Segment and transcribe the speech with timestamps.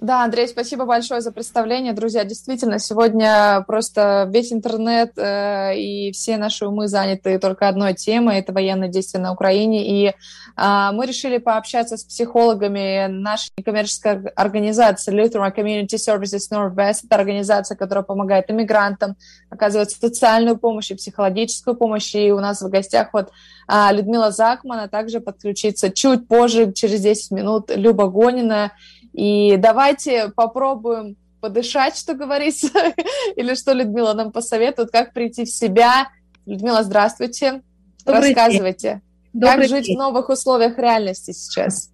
[0.00, 1.92] Да, Андрей, спасибо большое за представление.
[1.92, 8.38] Друзья, действительно, сегодня просто весь интернет э, и все наши умы заняты только одной темой–
[8.38, 9.86] это военные действия на Украине.
[9.86, 10.12] И э,
[10.56, 17.00] мы решили пообщаться с психологами нашей некоммерческой организации Lutheran Community Services Northwest.
[17.04, 19.16] Это организация, которая помогает иммигрантам,
[19.50, 22.14] оказывает социальную помощь и психологическую помощь.
[22.14, 23.32] И у нас в гостях вот
[23.68, 28.72] э, Людмила Закман, а также подключиться чуть позже, через 10 минут, Люба Гонина–
[29.12, 32.68] и давайте попробуем подышать, что говорится,
[33.36, 36.08] или что Людмила нам посоветует, как прийти в себя.
[36.46, 37.62] Людмила, здравствуйте.
[38.04, 38.88] Добрый Рассказывайте,
[39.32, 39.42] день.
[39.42, 39.96] как Добрый жить день.
[39.96, 41.90] в новых условиях реальности сейчас.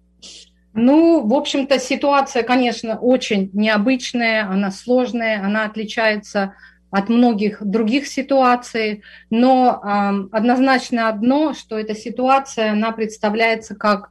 [0.73, 6.53] Ну, в общем-то, ситуация, конечно, очень необычная, она сложная, она отличается
[6.91, 14.09] от многих других ситуаций, но э, однозначно одно, что эта ситуация, она представляется как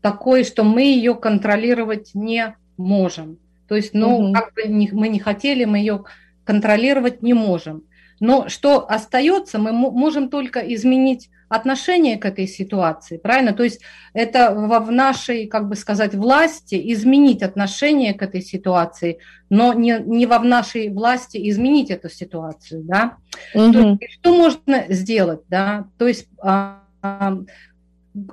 [0.00, 3.38] такой, что мы ее контролировать не можем.
[3.68, 4.32] То есть, ну, угу.
[4.32, 6.04] как бы не, мы не хотели, мы ее
[6.44, 7.84] контролировать не можем.
[8.20, 13.52] Но что остается, мы можем только изменить отношение к этой ситуации, правильно?
[13.52, 13.80] То есть
[14.14, 19.18] это в нашей, как бы сказать, власти изменить отношение к этой ситуации,
[19.50, 23.16] но не, не во в нашей власти изменить эту ситуацию, да?
[23.54, 23.72] Угу.
[23.72, 25.86] То есть, что можно сделать, да?
[25.98, 26.82] То есть а,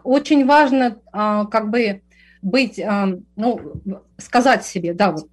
[0.03, 2.01] очень важно а, как бы
[2.41, 3.59] быть, а, ну,
[4.17, 5.27] сказать себе, да, вот,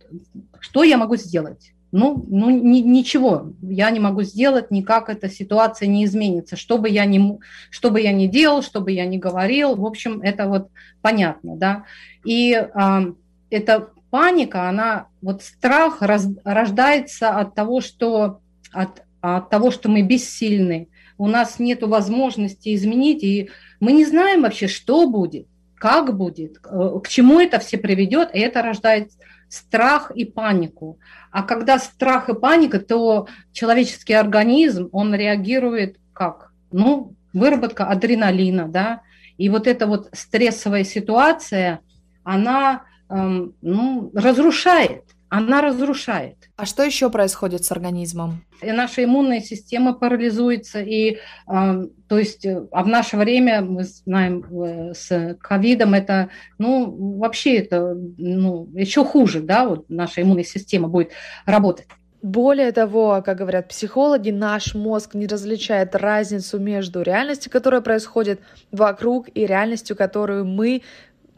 [0.60, 1.72] что я могу сделать.
[1.92, 6.56] Ну, ну ни, ничего я не могу сделать, никак эта ситуация не изменится.
[6.56, 7.38] Что бы, я не,
[7.70, 10.68] что бы я ни делал, что бы я ни говорил, в общем, это вот
[11.00, 11.84] понятно, да.
[12.24, 13.04] И а,
[13.50, 18.40] эта паника, она, вот страх раз, рождается от того, что,
[18.72, 23.50] от, от того, что мы бессильны, у нас нет возможности изменить, и
[23.80, 28.38] мы не знаем вообще, что будет, как будет, э, к чему это все приведет, и
[28.38, 29.10] это рождает
[29.48, 30.98] страх и панику.
[31.30, 36.52] А когда страх и паника, то человеческий организм, он реагирует как?
[36.72, 39.02] Ну, выработка адреналина, да,
[39.36, 41.80] и вот эта вот стрессовая ситуация,
[42.24, 46.45] она эм, ну, разрушает, она разрушает.
[46.56, 48.42] А что еще происходит с организмом?
[48.62, 51.18] И наша иммунная система парализуется, и,
[51.48, 57.56] э, то есть, а в наше время, мы знаем, э, с ковидом это, ну, вообще
[57.58, 61.10] это, ну, еще хуже, да, вот наша иммунная система будет
[61.44, 61.88] работать.
[62.22, 68.40] Более того, как говорят психологи, наш мозг не различает разницу между реальностью, которая происходит
[68.72, 70.82] вокруг, и реальностью, которую мы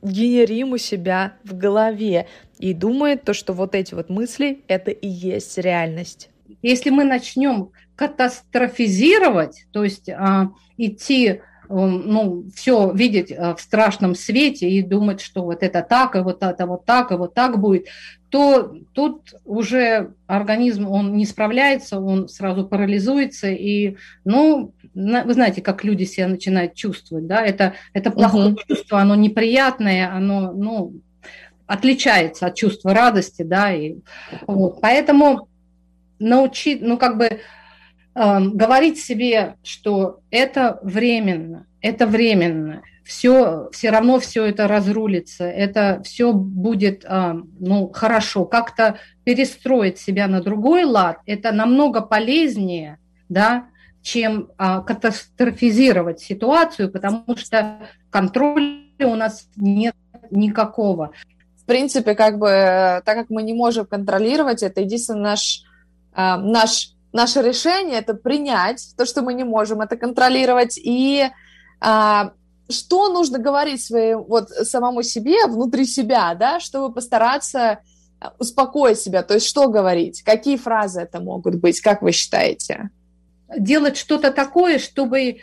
[0.02, 2.26] генерим у себя в голове
[2.58, 6.30] и думает то, что вот эти вот мысли– это и есть реальность.
[6.62, 14.68] Если мы начнем катастрофизировать, то есть а, идти ну, все видеть а, в страшном свете
[14.68, 17.86] и думать, что вот это так, и вот это вот так, и вот так будет,
[18.30, 25.84] то тут уже организм, он не справляется, он сразу парализуется, и, ну, вы знаете, как
[25.84, 28.60] люди себя начинают чувствовать, да, это, это плохое угу.
[28.66, 30.94] чувство, оно неприятное, оно, ну,
[31.66, 33.96] отличается от чувства радости, да, и
[34.46, 35.48] вот, поэтому
[36.18, 37.38] научить, ну, как бы э,
[38.14, 46.34] говорить себе, что это временно, это временно, все, все равно все это разрулится, это все
[46.34, 48.44] будет а, ну, хорошо.
[48.44, 52.98] Как-то перестроить себя на другой лад, это намного полезнее,
[53.30, 53.68] да,
[54.02, 59.94] чем а, катастрофизировать ситуацию, потому что контроля у нас нет
[60.30, 61.12] никакого.
[61.56, 62.48] В принципе, как бы,
[63.04, 65.62] так как мы не можем контролировать это, единственное наш,
[66.12, 71.28] а, наш, наше решение– это принять то, что мы не можем это контролировать, и
[71.80, 72.32] а,
[72.70, 77.78] что нужно говорить своим, вот, самому себе, внутри себя, да, чтобы постараться
[78.20, 79.22] э, успокоить себя?
[79.22, 80.22] То есть что говорить?
[80.22, 81.80] Какие фразы это могут быть?
[81.80, 82.90] Как вы считаете?
[83.56, 85.36] Делать что-то такое, чтобы э,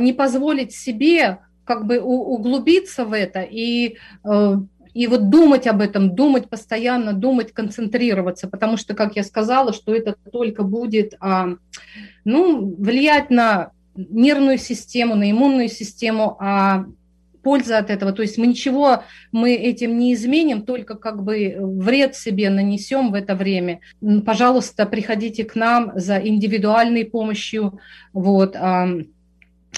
[0.00, 4.54] не позволить себе как бы углубиться в это и э,
[4.94, 9.94] и вот думать об этом, думать постоянно, думать, концентрироваться, потому что, как я сказала, что
[9.94, 11.50] это только будет, а,
[12.24, 16.86] ну, влиять на нервную систему, на иммунную систему, а
[17.42, 18.12] польза от этого.
[18.12, 19.02] То есть мы ничего
[19.32, 23.80] мы этим не изменим, только как бы вред себе нанесем в это время.
[24.24, 27.80] Пожалуйста, приходите к нам за индивидуальной помощью.
[28.12, 28.56] Вот,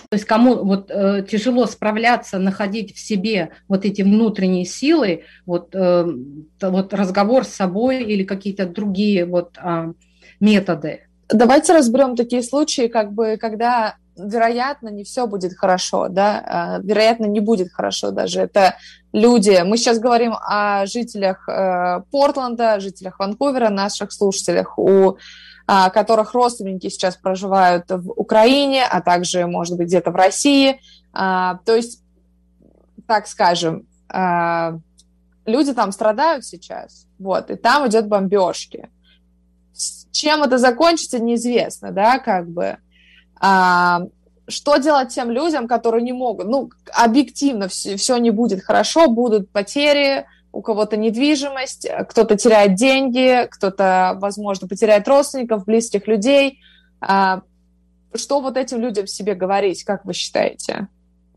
[0.08, 5.74] то есть кому вот э, тяжело справляться, находить в себе вот эти внутренние силы, вот,
[5.74, 6.06] э,
[6.60, 9.92] вот разговор с собой или какие-то другие вот э,
[10.38, 11.02] методы.
[11.28, 13.96] Давайте разберем такие случаи, как бы, когда
[14.28, 18.40] вероятно, не все будет хорошо, да, а, вероятно, не будет хорошо даже.
[18.40, 18.76] Это
[19.12, 26.34] люди, мы сейчас говорим о жителях э, Портленда, жителях Ванкувера, наших слушателях, у э, которых
[26.34, 30.80] родственники сейчас проживают в Украине, а также, может быть, где-то в России.
[31.14, 32.02] Э, то есть,
[33.06, 33.86] так скажем,
[35.46, 38.88] люди там страдают сейчас, вот, и там идет бомбежки.
[40.12, 42.78] Чем это закончится, неизвестно, да, как бы.
[43.40, 44.02] А,
[44.48, 46.46] что делать тем людям, которые не могут?
[46.46, 53.46] Ну, объективно все, все не будет хорошо, будут потери, у кого-то недвижимость, кто-то теряет деньги,
[53.50, 56.60] кто-то, возможно, потеряет родственников, близких людей.
[57.00, 57.42] А,
[58.14, 60.88] что вот этим людям себе говорить, как вы считаете?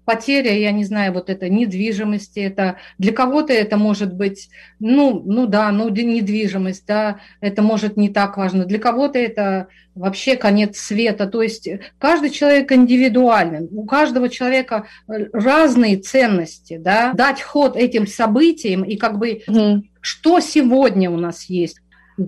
[0.06, 5.48] Потеря, я не знаю, вот это недвижимости, это для кого-то это может быть, ну, ну
[5.48, 11.28] да, ну недвижимость, да, это может не так важно, для кого-то это вообще конец света,
[11.28, 11.70] то есть
[12.00, 19.20] каждый человек индивидуален, у каждого человека разные ценности, да, дать ход этим событиям и как
[19.20, 19.84] бы mm.
[20.02, 21.78] что сегодня у нас есть,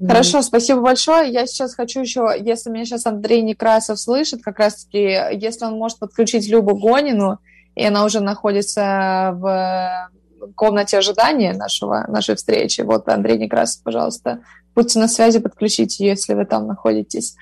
[0.07, 1.31] Хорошо, спасибо большое.
[1.31, 4.97] Я сейчас хочу еще, если меня сейчас Андрей Некрасов слышит, как раз-таки,
[5.33, 7.39] если он может подключить Любу Гонину,
[7.75, 10.09] и она уже находится в
[10.55, 12.81] комнате ожидания нашего, нашей встречи.
[12.81, 14.41] Вот, Андрей Некрасов, пожалуйста,
[14.75, 17.35] будьте на связи, подключите ее, если вы там находитесь.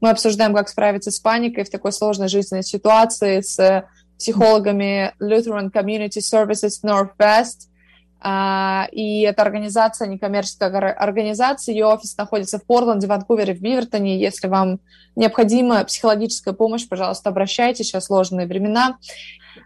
[0.00, 3.84] Мы обсуждаем, как справиться с паникой в такой сложной жизненной ситуации с
[4.18, 7.68] психологами Lutheran Community Services Northwest.
[8.22, 14.18] Uh, и это организация, некоммерческая организация, ее офис находится в Портленде, Ванкувере, в Бивертоне.
[14.18, 14.80] Если вам
[15.14, 18.96] необходима психологическая помощь, пожалуйста, обращайтесь, сейчас сложные времена.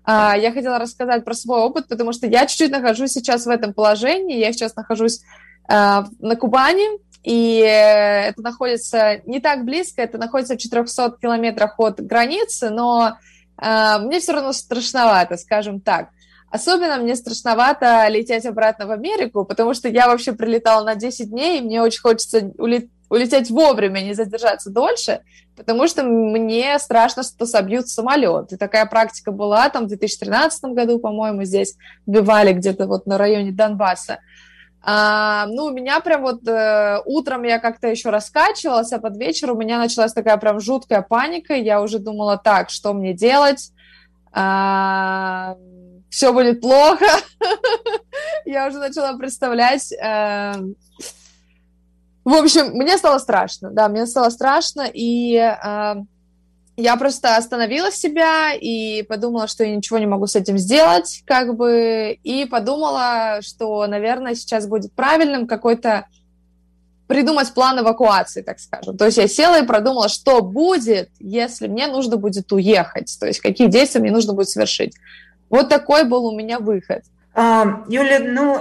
[0.04, 3.72] А, я хотела рассказать про свой опыт, потому что я чуть-чуть нахожусь сейчас в этом
[3.72, 4.38] положении.
[4.38, 5.20] Я сейчас нахожусь
[5.68, 12.00] а, на Кубани, и это находится не так близко, это находится в 400 километрах от
[12.00, 13.18] границы, но
[13.56, 16.10] а, мне все равно страшновато, скажем так.
[16.50, 21.58] Особенно мне страшновато лететь обратно в Америку, потому что я вообще прилетала на 10 дней,
[21.58, 25.20] и мне очень хочется улететь улететь вовремя, не задержаться дольше,
[25.56, 28.52] потому что мне страшно, что собьют самолет.
[28.52, 33.52] И такая практика была там в 2013 году, по-моему, здесь бивали где-то вот на районе
[33.52, 34.18] Донбасса.
[34.80, 39.50] А, ну, у меня прям вот э, утром я как-то еще раскачивалась, а под вечер
[39.50, 41.54] у меня началась такая прям жуткая паника.
[41.54, 43.72] Я уже думала, так, что мне делать?
[44.32, 45.56] А,
[46.10, 47.06] все будет плохо.
[48.44, 50.55] я уже начала представлять, э,
[52.25, 55.94] в общем, мне стало страшно, да, мне стало страшно, и э,
[56.76, 61.56] я просто остановила себя и подумала, что я ничего не могу с этим сделать, как
[61.56, 66.06] бы, и подумала, что, наверное, сейчас будет правильным какой-то
[67.08, 68.96] придумать план эвакуации, так скажем.
[68.96, 73.40] То есть я села и продумала, что будет, если мне нужно будет уехать, то есть
[73.40, 74.94] какие действия мне нужно будет совершить.
[75.50, 77.02] Вот такой был у меня выход.
[77.34, 78.58] Юля, ну,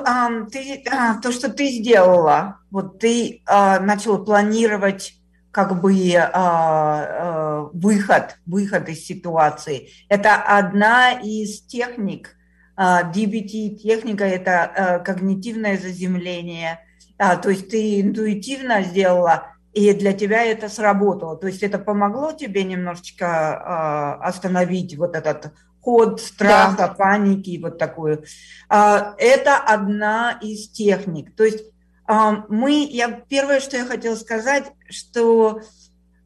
[0.51, 5.15] ты, а, то, что ты сделала, вот ты а, начала планировать
[5.49, 9.89] как бы а, выход, выход из ситуации.
[10.09, 12.35] Это одна из техник,
[12.77, 16.79] DBT-техника– это когнитивное заземление.
[17.17, 21.35] То есть ты интуитивно сделала, и для тебя это сработало.
[21.37, 25.53] То есть это помогло тебе немножечко остановить вот этот
[25.87, 26.87] ход страха, да.
[26.89, 28.25] паники, вот такую.
[28.67, 31.33] А, это одна из техник.
[31.33, 31.63] То есть
[32.05, 35.61] а, мы, я первое, что я хотела сказать, что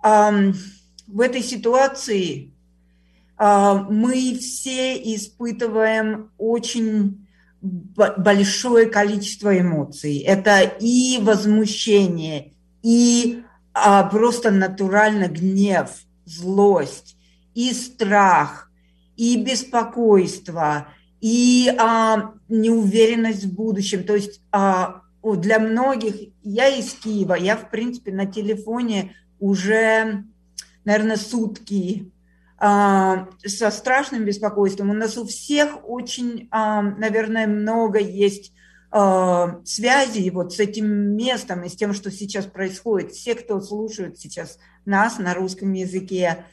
[0.02, 2.56] в этой ситуации
[3.38, 7.28] а, мы все испытываем очень
[7.62, 10.18] большое количество эмоций.
[10.22, 13.44] Это и возмущение, и
[14.10, 15.92] просто натурально гнев,
[16.26, 17.16] злость,
[17.54, 18.70] и страх–
[19.22, 20.88] и беспокойство,
[21.20, 24.04] и а, неуверенность в будущем.
[24.04, 30.24] То есть а, для многих, я из Киева, я, в принципе, на телефоне уже,
[30.86, 32.12] наверное, сутки
[32.58, 34.90] а, со страшным беспокойством.
[34.90, 38.54] У нас у всех очень, а, наверное, много есть
[38.90, 43.12] а, связи вот с этим местом и с тем, что сейчас происходит.
[43.12, 46.44] Все, кто слушают сейчас нас на русском языке,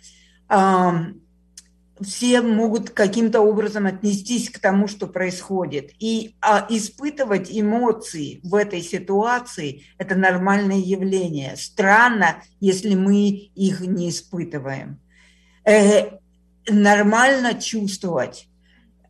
[2.00, 5.90] все могут каким-то образом отнестись к тому, что происходит.
[5.98, 11.56] И а, испытывать эмоции в этой ситуации– это нормальное явление.
[11.56, 15.00] Странно, если мы их не испытываем.
[15.64, 16.18] Э,
[16.68, 18.48] нормально чувствовать.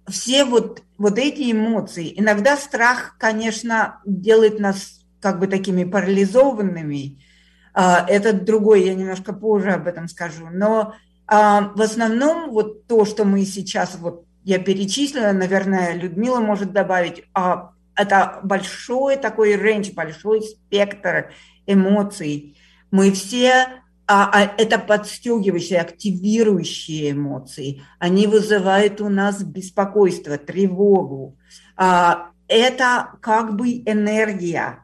[0.06, 2.12] Все вот, вот эти эмоции.
[2.18, 7.22] Иногда страх, конечно, делает нас как бы такими парализованными.
[7.74, 10.48] Э, это другой, я немножко позже об этом скажу.
[10.50, 10.94] Но
[11.28, 17.24] а, в основном вот то, что мы сейчас вот я перечислила, наверное, Людмила может добавить,
[17.34, 21.32] а это большой такой рейндж, большой спектр
[21.66, 22.56] эмоций.
[22.90, 27.82] Мы все а, а это подстегивающие, активирующие эмоции.
[27.98, 31.36] Они вызывают у нас беспокойство, тревогу.
[31.76, 34.82] А, это как бы энергия.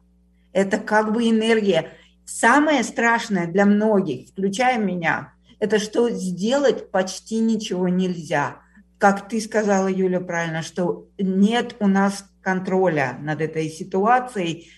[0.53, 1.93] Это как бы энергия.
[2.27, 5.34] Самое страшное для многих, включая меня,
[5.64, 8.59] это что сделать почти ничего нельзя.
[8.99, 14.68] Как ты сказала, Юля, правильно, что нет у нас контроля над этой ситуацией.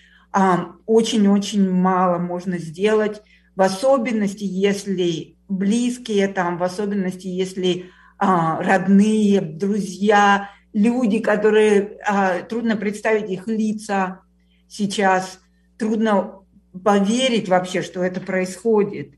[0.85, 3.21] Очень-очень мало можно сделать
[3.57, 12.77] в особенности, если близкие там, в особенности, если а, родные, друзья, люди, которые а, трудно
[12.77, 14.21] представить их лица
[14.69, 15.41] сейчас,
[15.77, 16.43] трудно
[16.81, 19.15] поверить вообще, что это происходит.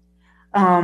[0.51, 0.83] А,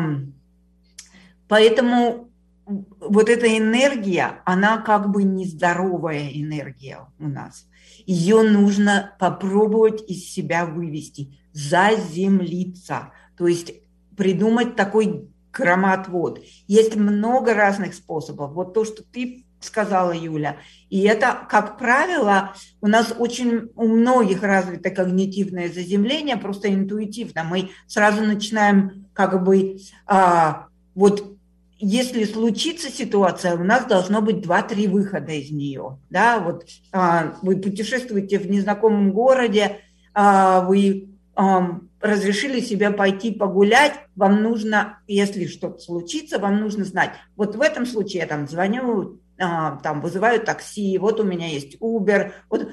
[1.48, 2.30] поэтому
[2.66, 7.68] вот эта энергия, она как бы нездоровая энергия у нас.
[8.06, 13.74] Ее нужно попробовать из себя вывести, заземлиться– то есть
[14.16, 16.44] придумать такой громоотвод.
[16.68, 18.54] Есть много разных способов.
[18.54, 20.58] Вот то, что ты сказала, Юля.
[20.90, 27.44] И это, как правило, у нас очень у многих развито когнитивное заземление, просто интуитивно.
[27.44, 31.35] Мы сразу начинаем как бы а, вот
[31.78, 36.00] если случится ситуация, у нас должно быть два-три выхода из нее.
[36.10, 39.80] Да, вот а, вы путешествуете в незнакомом городе,
[40.14, 47.12] а, вы а, разрешили себе пойти погулять, вам нужно, если что-то случится, вам нужно знать.
[47.36, 51.76] Вот в этом случае я там звоню, а, там вызываю такси, вот у меня есть
[51.82, 52.70] Uber, вот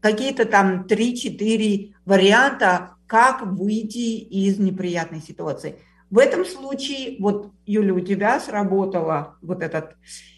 [0.00, 5.76] какие-то там 3-4 варианта, как выйти из неприятной ситуации.
[6.10, 9.96] В этом случае, вот, Юля, у тебя сработало вот этот...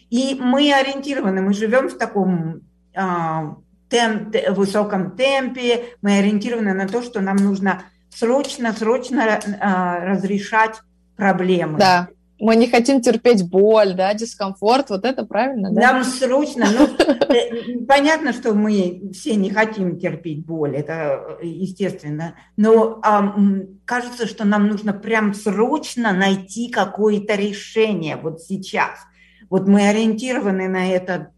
[0.09, 2.61] И мы ориентированы, мы живем в таком
[2.95, 3.57] а,
[3.89, 10.81] темп, высоком темпе, мы ориентированы на то, что нам нужно срочно, срочно э, разрешать
[11.15, 11.77] проблемы.
[11.77, 12.07] Да.
[12.39, 15.93] Мы не хотим терпеть боль, да, дискомфорт, вот это правильно, да?
[15.93, 16.87] Нам срочно, ну,
[17.33, 23.35] э, понятно, что мы все не хотим терпеть боль, это естественно, но а,
[23.85, 28.99] кажется, что нам нужно прям срочно найти какое-то решение вот сейчас.
[29.49, 31.31] Вот мы ориентированы на это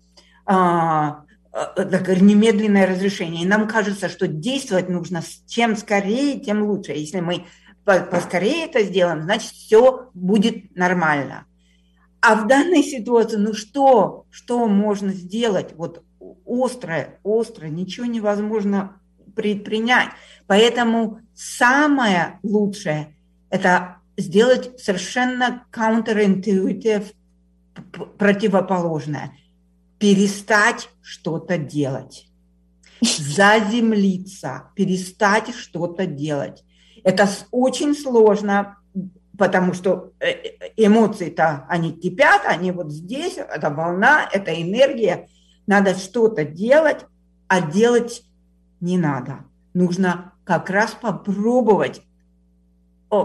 [0.45, 3.43] а, Э, такое немедленное разрешение.
[3.43, 6.93] И нам кажется, что действовать нужно чем скорее, тем лучше.
[6.93, 7.45] Если мы
[7.85, 11.45] поскорее это сделаем, значит, все будет нормально.
[12.21, 15.73] А в данной ситуации, ну что, что можно сделать?
[15.75, 16.03] Вот
[16.45, 18.99] острое, острое, ничего невозможно
[19.35, 20.09] предпринять.
[20.47, 23.15] Поэтому самое лучшее–
[23.49, 27.13] это сделать совершенно counterintuitive,
[28.17, 29.35] противоположное–
[30.01, 32.27] перестать что-то делать,
[33.01, 36.63] заземлиться, перестать что-то делать.
[37.03, 38.77] Это очень сложно,
[39.37, 45.27] потому что э, э, эмоции-то, они кипят, они вот здесь, это волна, это энергия.
[45.67, 47.05] Надо что-то делать,
[47.47, 48.23] а делать
[48.79, 49.45] не надо.
[49.73, 52.01] Нужно как раз попробовать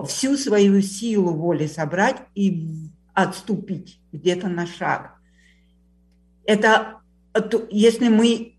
[0.06, 5.16] всю свою силу воли собрать и отступить где-то на шаг
[6.46, 7.00] это
[7.70, 8.54] если мы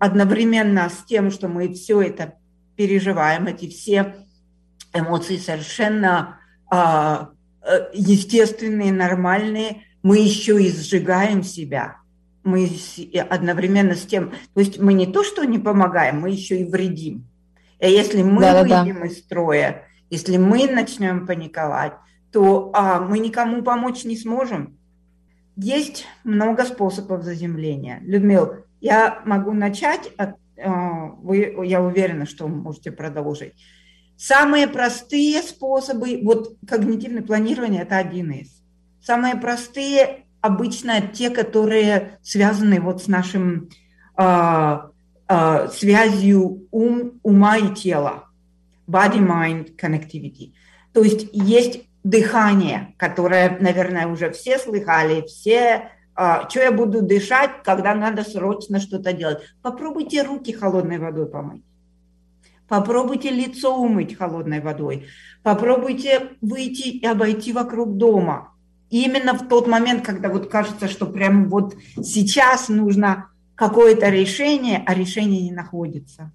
[0.00, 2.34] одновременно с тем, что мы все это
[2.76, 4.25] переживаем, эти все
[4.98, 6.38] эмоции совершенно
[6.70, 7.30] а,
[7.62, 11.96] э, естественные, нормальные, мы еще и сжигаем себя.
[12.44, 12.70] Мы
[13.28, 17.26] одновременно с тем, то есть мы не то, что не помогаем, мы еще и вредим.
[17.80, 19.06] И если мы да, выйдем да.
[19.06, 21.94] из строя, если мы начнем паниковать,
[22.30, 24.78] то а, мы никому помочь не сможем.
[25.56, 28.00] Есть много способов заземления.
[28.02, 33.54] Людмил, я могу начать, от, э, вы, я уверена, что вы можете продолжить.
[34.16, 38.62] Самые простые способы, вот когнитивное планирование– это один из.
[39.02, 43.68] Самые простые обычно те, которые связаны вот с нашим
[44.16, 44.78] э,
[45.28, 48.24] э, связью ум, ума и тела.
[48.88, 50.52] Body-mind connectivity.
[50.92, 57.62] То есть есть дыхание, которое, наверное, уже все слыхали, все, а, что я буду дышать,
[57.64, 59.42] когда надо срочно что-то делать.
[59.60, 61.64] Попробуйте руки холодной водой помыть.
[62.68, 65.06] Попробуйте лицо умыть холодной водой.
[65.42, 68.52] Попробуйте выйти и обойти вокруг дома.
[68.88, 74.94] именно в тот момент, когда вот кажется, что прям вот сейчас нужно какое-то решение, а
[74.94, 76.32] решение не находится.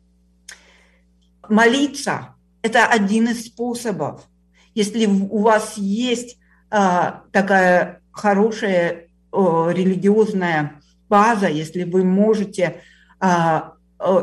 [1.47, 4.27] Молиться– это один из способов.
[4.75, 6.37] Если у вас есть
[6.69, 12.81] а, такая хорошая о, религиозная база, если вы можете
[13.19, 13.75] а,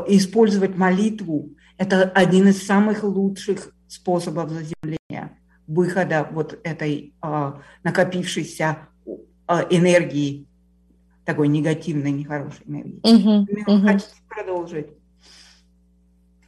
[0.09, 8.78] использовать молитву, это один из самых лучших способов заземления, выхода вот этой а, накопившейся
[9.47, 10.47] а, энергии,
[11.25, 13.00] такой негативной, нехорошей энергии.
[13.02, 13.87] Угу, угу.
[13.87, 14.88] Хотите продолжить?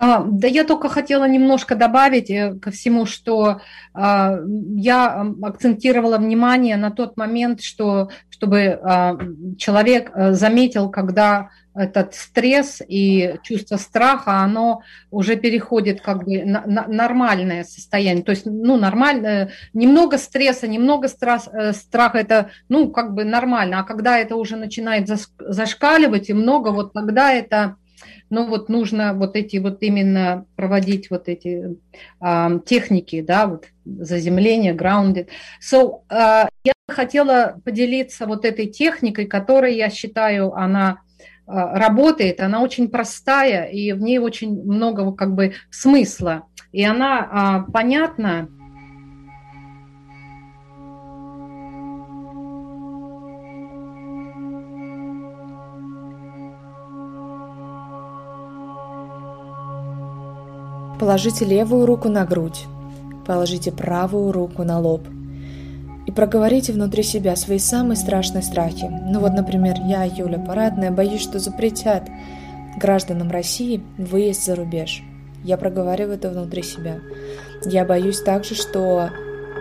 [0.03, 3.61] А, да я только хотела немножко добавить э, ко всему, что
[3.93, 4.39] а,
[4.75, 9.19] я акцентировала внимание на тот момент, что чтобы а,
[9.59, 14.81] человек э, заметил, когда этот стресс и чувство страха, оно
[15.11, 18.25] уже переходит как бы на, нормальное состояние.
[18.25, 23.81] То есть, ну, нормально, немного стресса, немного страх, э, страха, это, ну, как бы нормально.
[23.81, 27.77] А когда это уже начинает зашкаливать и много, вот тогда это
[28.31, 31.77] ну вот нужно вот эти вот именно проводить вот эти
[32.23, 35.29] uh, техники, да, вот заземление, grounded.
[35.61, 41.01] So, uh, я хотела поделиться вот этой техникой, которая, я считаю, она
[41.47, 47.65] uh, работает, она очень простая, и в ней очень много как бы смысла, и она
[47.67, 48.49] uh, понятна,
[61.01, 62.67] Положите левую руку на грудь,
[63.27, 65.01] положите правую руку на лоб
[66.07, 68.85] и проговорите внутри себя свои самые страшные страхи.
[69.07, 72.07] Ну вот, например, я, Юля Парадная, боюсь, что запретят
[72.77, 75.03] гражданам России выезд за рубеж.
[75.43, 77.01] Я проговариваю это внутри себя.
[77.65, 79.09] Я боюсь также, что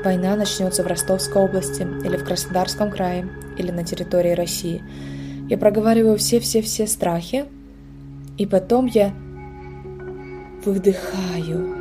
[0.03, 4.83] война начнется в Ростовской области или в Краснодарском крае или на территории России.
[5.47, 7.45] Я проговариваю все-все-все страхи,
[8.37, 9.13] и потом я
[10.65, 11.75] Выдыхаю.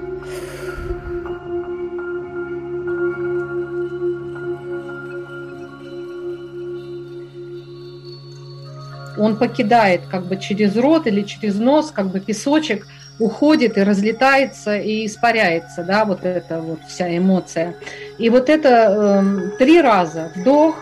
[9.19, 12.87] Он покидает как бы через рот или через нос, как бы песочек
[13.19, 17.75] уходит и разлетается и испаряется, да, вот эта вот вся эмоция.
[18.17, 20.77] И вот это э, три раза вдох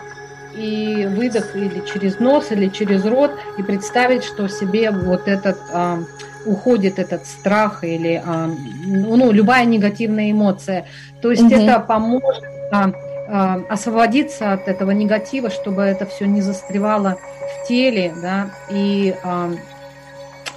[0.57, 5.97] и выдох или через нос, или через рот, и представить, что себе вот этот э,
[6.45, 8.49] уходит этот страх или а,
[8.85, 10.85] ну, любая негативная эмоция.
[11.21, 11.53] То есть угу.
[11.53, 12.91] это поможет а,
[13.27, 19.51] а, освободиться от этого негатива, чтобы это все не застревало в теле, да, и а,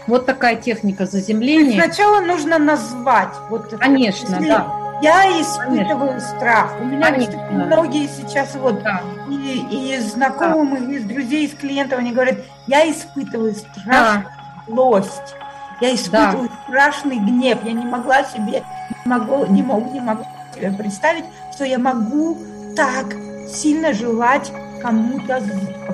[0.07, 1.83] вот такая техника заземления.
[1.83, 3.35] Сначала нужно назвать.
[3.49, 4.90] Вот, Конечно, если да.
[5.03, 6.37] Я испытываю Конечно.
[6.37, 6.75] страх.
[6.81, 7.41] У меня Конечно.
[7.51, 9.03] многие сейчас вот да.
[9.31, 10.93] и, и знакомые, да.
[10.93, 12.37] из друзей, из клиентов, они говорят,
[12.67, 14.27] я испытываю страх, да.
[14.67, 15.35] злость.
[15.81, 16.55] Я испытываю да.
[16.65, 17.59] страшный гнев.
[17.65, 18.63] Я не могла себе,
[19.05, 22.39] не могу, не могу, не могу себе представить, что я могу
[22.77, 23.07] так
[23.49, 25.43] сильно желать кому-то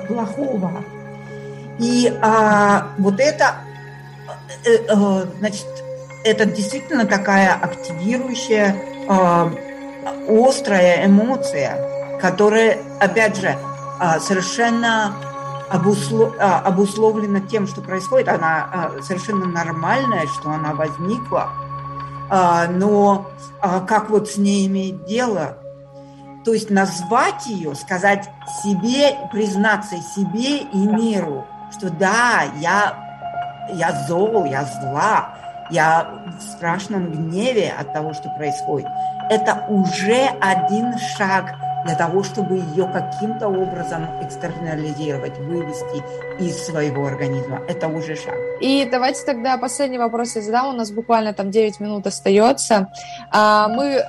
[0.07, 0.83] плохого.
[1.79, 3.55] И а, вот это,
[4.65, 5.67] э, э, значит,
[6.23, 15.13] это действительно такая активирующая, э, острая эмоция, которая, опять же, э, совершенно
[15.69, 21.49] а, обусловлена тем, что происходит, она а, совершенно нормальная, что она возникла,
[22.29, 23.27] а, но
[23.87, 25.57] как вот с ней иметь дело,
[26.45, 28.29] то есть назвать ее, сказать
[28.63, 35.36] себе, признаться себе и миру, что да, я, я зол, я зла,
[35.69, 36.07] я
[36.39, 38.87] в страшном гневе от того, что происходит.
[39.29, 41.55] Это уже один шаг–
[41.87, 46.03] для того, чтобы ее каким-то образом экстернализировать, вывести
[46.39, 47.61] из своего организма.
[47.67, 48.35] Это уже шаг.
[48.59, 50.67] И давайте тогда последний вопрос я задам.
[50.67, 52.91] У нас буквально там 9 минут остается.
[53.31, 54.03] А, мы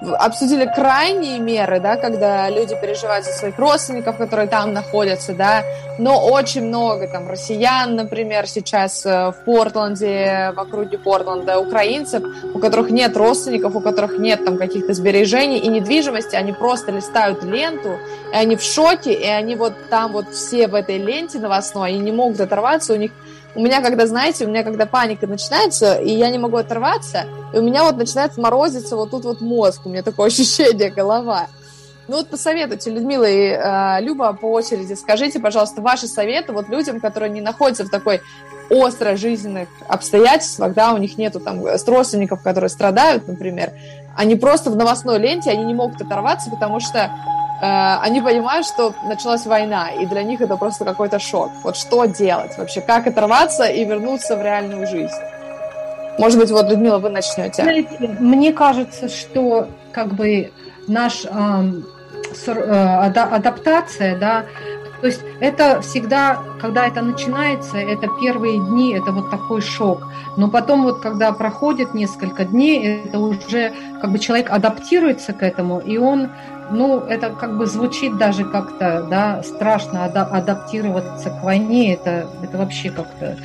[0.00, 5.64] обсудили крайние меры, да, когда люди переживают за своих родственников, которые там находятся, да,
[5.98, 12.22] но очень много там россиян, например, сейчас э, в Портленде, в округе Портленда, украинцев,
[12.54, 17.42] у которых нет родственников, у которых нет там каких-то сбережений и недвижимости, они просто листают
[17.42, 17.98] ленту,
[18.32, 21.98] и они в шоке, и они вот там вот все в этой ленте новостной, они
[21.98, 23.10] не могут оторваться, у них
[23.58, 27.58] у меня, когда, знаете, у меня, когда паника начинается, и я не могу оторваться, и
[27.58, 31.48] у меня вот начинает морозиться вот тут вот мозг, у меня такое ощущение, голова.
[32.06, 37.00] Ну вот посоветуйте, Людмила и э, Люба, по очереди, скажите, пожалуйста, ваши советы вот людям,
[37.00, 38.20] которые не находятся в такой
[38.70, 43.72] остро жизненных обстоятельствах, да, у них нету там родственников, которые страдают, например,
[44.16, 47.10] они просто в новостной ленте, они не могут оторваться, потому что
[47.60, 51.50] они понимают, что началась война, и для них это просто какой-то шок.
[51.64, 52.80] Вот что делать вообще?
[52.80, 55.20] Как оторваться и вернуться в реальную жизнь?
[56.18, 57.64] Может быть, вот, Людмила, вы начнете.
[58.00, 60.50] Мне кажется, что как бы
[60.88, 61.28] наш э,
[62.46, 64.44] адаптация, да,
[65.00, 70.08] То есть это всегда, когда это начинается, это первые дни, это вот такой шок.
[70.36, 75.78] Но потом вот, когда проходит несколько дней, это уже как бы человек адаптируется к этому,
[75.78, 76.30] и он,
[76.70, 82.90] ну, это как бы звучит даже как-то, да, страшно адаптироваться к войне, это, это вообще
[82.90, 83.36] как-то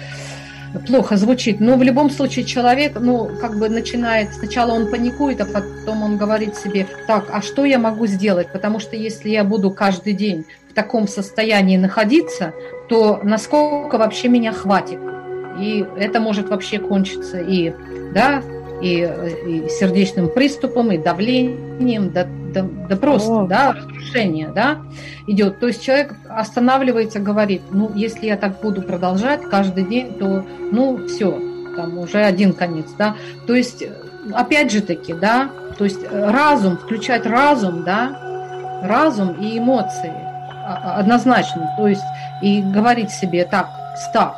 [0.88, 5.46] плохо звучит, но в любом случае человек, ну, как бы начинает, сначала он паникует, а
[5.46, 8.52] потом он говорит себе, так, а что я могу сделать?
[8.52, 12.54] Потому что если я буду каждый день в таком состоянии находиться,
[12.90, 15.00] то насколько вообще меня хватит?
[15.60, 17.72] И это может вообще кончиться и,
[18.12, 18.42] да,
[18.82, 19.08] и,
[19.48, 23.46] и сердечным приступом, и давлением, да, да, да просто, О.
[23.46, 24.82] да, разрушение, да,
[25.28, 25.60] идет.
[25.60, 31.06] То есть человек останавливается, говорит, ну, если я так буду продолжать каждый день, то, ну,
[31.06, 31.40] все,
[31.76, 33.16] там уже один конец, да.
[33.46, 33.84] То есть,
[34.34, 40.33] опять же таки, да, то есть разум, включать разум, да, разум и эмоции
[40.64, 42.04] однозначно, то есть
[42.42, 44.34] и говорить себе так, стоп,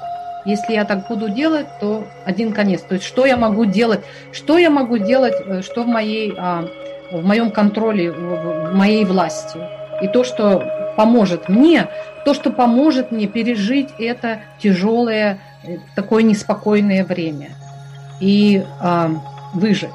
[0.45, 2.81] если я так буду делать, то один конец.
[2.81, 6.65] То есть что я могу делать, что я могу делать, э, что в моей а,
[7.11, 9.59] в моем контроле, в моей власти.
[10.01, 11.87] И то, что поможет мне,
[12.25, 17.49] то, что поможет мне пережить это тяжелое, э, такое неспокойное время
[18.19, 19.09] и э,
[19.53, 19.89] выжить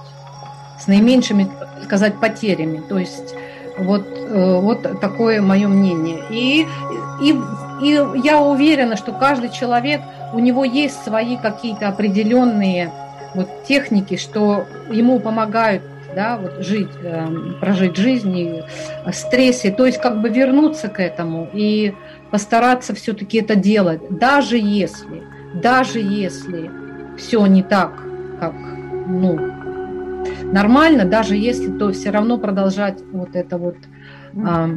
[0.79, 2.83] с наименьшими, так сказать, потерями.
[2.89, 3.35] То есть
[3.83, 6.23] вот, э, вот такое мое мнение.
[6.31, 6.67] И,
[7.23, 7.41] и,
[7.83, 10.01] и я уверена, что каждый человек,
[10.33, 12.91] у него есть свои какие-то определенные
[13.35, 15.83] вот техники, что ему помогают
[16.15, 18.63] да, вот жить, эм, прожить жизнь и
[19.13, 21.95] стрессе, то есть как бы вернуться к этому и
[22.31, 25.23] постараться все-таки это делать, даже если,
[25.55, 26.71] даже если
[27.17, 27.93] все не так,
[28.41, 28.55] как,
[29.07, 29.39] ну,
[30.53, 33.77] нормально, даже если, то все равно продолжать вот это вот
[34.35, 34.69] э,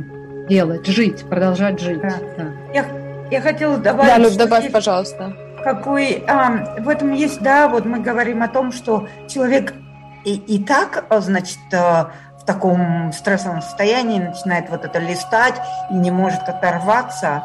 [0.48, 2.02] делать, жить, продолжать жить.
[2.02, 2.16] Да.
[2.38, 2.46] Да.
[2.74, 2.86] Я,
[3.32, 4.10] я хотела добавить.
[4.10, 5.36] Да, Люб, добавь, пожалуйста.
[5.64, 9.74] Какой, а, в этом есть, да, вот мы говорим о том, что человек
[10.26, 15.56] и, и так, э, значит, э, в таком стрессовом состоянии начинает вот это листать
[15.90, 17.44] и не может оторваться, а,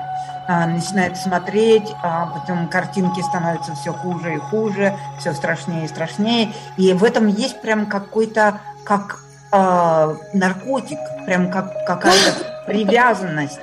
[0.48, 6.52] начинает смотреть, а потом картинки становятся все хуже и хуже, все страшнее и страшнее.
[6.76, 9.20] И в этом есть прям какой-то, как
[9.52, 13.60] э, наркотик, прям как какая-то привязанность,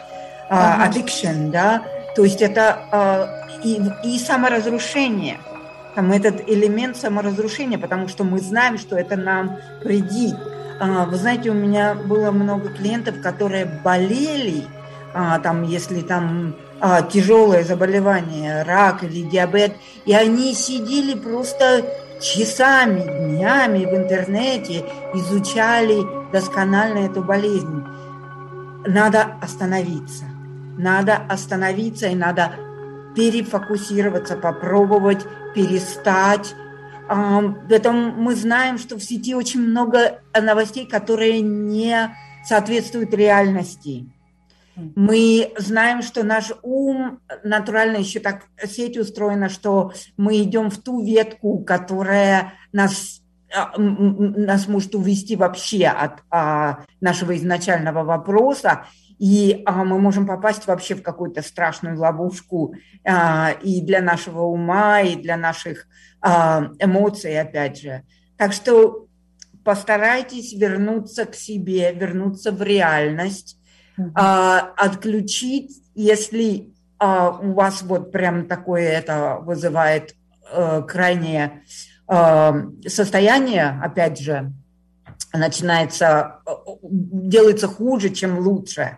[0.50, 1.82] э, addiction, да,
[2.15, 5.39] то есть это э, и, и саморазрушение–
[5.95, 10.36] там этот элемент саморазрушения, потому что мы знаем, что это нам вредит.
[10.80, 14.65] А, вы знаете, у меня было много клиентов, которые болели,
[15.13, 19.73] а, там, если там а, тяжелое заболевание, рак или диабет,
[20.05, 21.85] и они сидели просто
[22.21, 27.83] часами, днями в интернете, изучали досконально эту болезнь.
[28.85, 30.25] Надо остановиться.
[30.77, 32.51] Надо остановиться и надо
[33.15, 36.53] перефокусироваться, попробовать перестать.
[37.07, 44.09] В этом мы знаем, что в сети очень много новостей, которые не соответствуют реальности.
[44.75, 51.03] Мы знаем, что наш ум натурально еще так сеть устроена, что мы идем в ту
[51.03, 53.21] ветку, которая нас
[53.55, 58.85] а, нас может увести вообще от а, нашего изначального вопроса,
[59.17, 65.01] и а, мы можем попасть вообще в какую-то страшную ловушку а, и для нашего ума,
[65.01, 65.88] и для наших
[66.21, 68.03] а, эмоций, опять же.
[68.38, 69.07] Так что
[69.63, 73.57] постарайтесь вернуться к себе, вернуться в реальность,
[73.97, 74.12] mm-hmm.
[74.15, 80.15] а, отключить, если а, у вас вот прям такое это вызывает
[80.51, 81.63] а, крайнее
[82.08, 82.55] а,
[82.88, 84.51] состояние, опять же,
[85.34, 86.39] начинается,
[86.81, 88.97] делается хуже, чем лучше.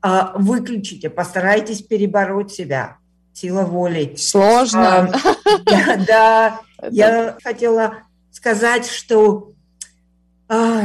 [0.00, 2.96] А, выключите, постарайтесь перебороть себя.
[3.32, 4.14] Сила воли.
[4.16, 5.12] Сложно.
[5.12, 7.98] А, да, я хотела
[8.30, 9.52] сказать, что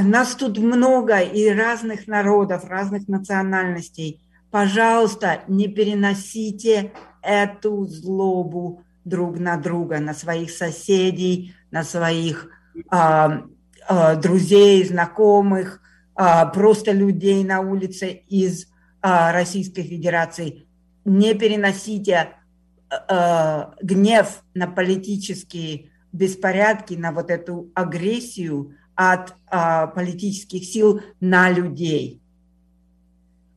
[0.04, 4.22] нас тут много и разных народов, разных национальностей.
[4.52, 12.50] Пожалуйста, не переносите эту злобу друг на друга, на своих соседей, на своих
[12.90, 13.44] а,
[13.88, 15.82] а, друзей, знакомых,
[16.16, 18.68] а, просто людей на улице из
[19.02, 20.66] а, Российской Федерации,
[21.06, 22.30] не переносите
[22.90, 32.22] э, гнев на политические беспорядки, на вот эту агрессию от э, политических сил на людей.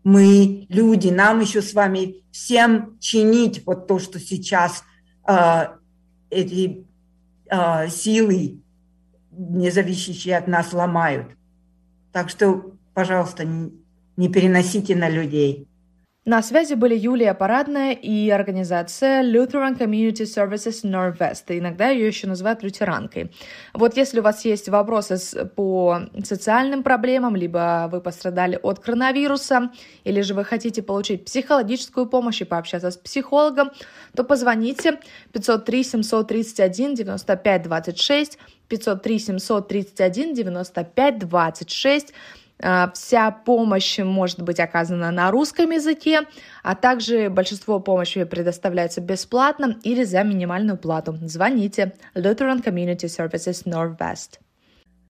[0.04, 4.84] Мы люди, нам еще с вами всем чинить вот то, что сейчас
[5.28, 5.68] э,
[6.30, 6.86] эти
[7.50, 8.60] э, силы,
[9.32, 11.28] не зависящие от нас, ломают.
[12.12, 15.68] Так что, пожалуйста, не переносите на людей.
[16.28, 21.44] На связи были Юлия Парадная и организация Lutheran Community Services Northwest.
[21.56, 23.30] Иногда ее еще называют лютеранкой.
[23.72, 29.70] Вот если у вас есть вопросы по социальным проблемам, либо вы пострадали от коронавируса,
[30.02, 33.70] или же вы хотите получить психологическую помощь и пообщаться с психологом,
[34.16, 34.98] то позвоните
[35.30, 42.45] 503 731 95 26, 503 731 95 26, а,
[42.94, 46.22] вся помощь может быть оказана на русском языке,
[46.62, 51.18] а также большинство помощи предоставляется бесплатно или за минимальную плату.
[51.22, 54.40] Звоните Lutheran Community Services Northwest.